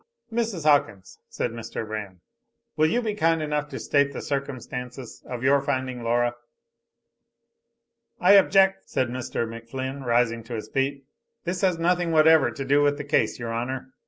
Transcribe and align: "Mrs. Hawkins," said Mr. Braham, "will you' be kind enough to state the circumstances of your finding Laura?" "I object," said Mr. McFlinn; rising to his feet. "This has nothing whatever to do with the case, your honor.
"Mrs. 0.33 0.63
Hawkins," 0.65 1.19
said 1.29 1.51
Mr. 1.51 1.85
Braham, 1.85 2.21
"will 2.75 2.87
you' 2.89 3.03
be 3.03 3.13
kind 3.13 3.39
enough 3.39 3.69
to 3.69 3.77
state 3.77 4.13
the 4.13 4.21
circumstances 4.23 5.21
of 5.27 5.43
your 5.43 5.61
finding 5.61 6.01
Laura?" 6.01 6.33
"I 8.19 8.31
object," 8.31 8.89
said 8.89 9.09
Mr. 9.09 9.45
McFlinn; 9.45 10.03
rising 10.03 10.43
to 10.45 10.55
his 10.55 10.69
feet. 10.69 11.03
"This 11.43 11.61
has 11.61 11.77
nothing 11.77 12.11
whatever 12.11 12.49
to 12.49 12.65
do 12.65 12.81
with 12.81 12.97
the 12.97 13.03
case, 13.03 13.37
your 13.37 13.53
honor. 13.53 13.91